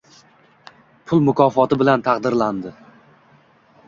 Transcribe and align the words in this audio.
pul 1.11 1.21
mukofoti 1.27 1.77
bilan 1.81 2.05
taqdirlandi. 2.07 2.73